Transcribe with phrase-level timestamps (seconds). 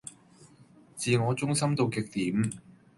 [0.95, 2.53] 自我中心到極點